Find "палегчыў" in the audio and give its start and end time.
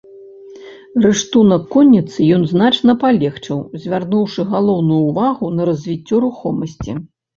3.03-3.57